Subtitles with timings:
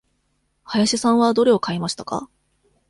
[0.63, 2.27] 林さんはどれを買いましたか。